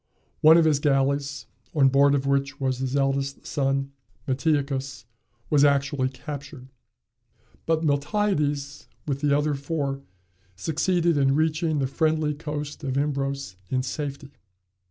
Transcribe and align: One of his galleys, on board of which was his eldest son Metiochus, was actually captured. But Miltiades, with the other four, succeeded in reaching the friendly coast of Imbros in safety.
One 0.39 0.57
of 0.57 0.65
his 0.65 0.79
galleys, 0.79 1.45
on 1.75 1.89
board 1.89 2.15
of 2.15 2.25
which 2.25 2.59
was 2.59 2.79
his 2.79 2.95
eldest 2.95 3.45
son 3.45 3.91
Metiochus, 4.27 5.05
was 5.51 5.63
actually 5.63 6.09
captured. 6.09 6.69
But 7.67 7.83
Miltiades, 7.83 8.87
with 9.07 9.21
the 9.21 9.37
other 9.37 9.53
four, 9.53 10.01
succeeded 10.55 11.17
in 11.17 11.35
reaching 11.35 11.77
the 11.77 11.85
friendly 11.85 12.33
coast 12.33 12.83
of 12.83 12.97
Imbros 12.97 13.57
in 13.69 13.83
safety. 13.83 14.31